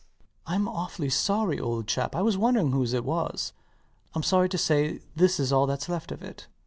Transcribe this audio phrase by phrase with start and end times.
[0.47, 0.55] LOUIS.
[0.55, 2.15] I'm awfully sorry, old chap.
[2.15, 3.53] I wondered whose it was.
[4.15, 6.47] I'm sorry to say this is all thats left of it.